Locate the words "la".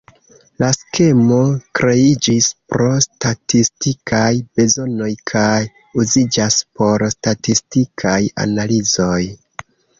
0.61-0.67